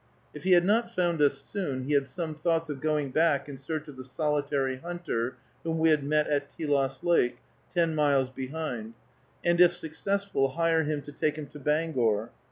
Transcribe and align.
If 0.33 0.45
he 0.45 0.53
had 0.53 0.65
not 0.65 0.89
found 0.89 1.21
us 1.21 1.37
soon, 1.37 1.83
he 1.83 1.93
had 1.93 2.07
some 2.07 2.33
thoughts 2.33 2.71
of 2.71 2.81
going 2.81 3.11
back 3.11 3.47
in 3.47 3.55
search 3.55 3.87
of 3.87 3.97
the 3.97 4.03
solitary 4.03 4.77
hunter 4.77 5.35
whom 5.63 5.77
we 5.77 5.89
had 5.89 6.03
met 6.03 6.25
at 6.25 6.49
Telos 6.49 7.03
Lake, 7.03 7.37
ten 7.71 7.93
miles 7.93 8.31
behind, 8.31 8.95
and, 9.45 9.61
if 9.61 9.75
successful, 9.75 10.53
hire 10.53 10.81
him 10.81 11.03
to 11.03 11.11
take 11.11 11.35
him 11.37 11.45
to 11.49 11.59
Bangor. 11.59 12.31